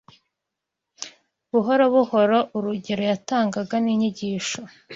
[1.51, 4.61] Buhoro buhoro, urugero yatangaga n’inyigisho